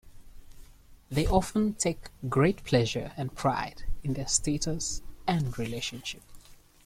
[1.11, 6.23] They often take great pleasure and pride in their status and relationship.